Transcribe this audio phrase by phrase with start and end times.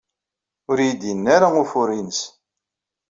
[0.69, 2.21] Ur iyi-d-yenni ara ufur-nnes.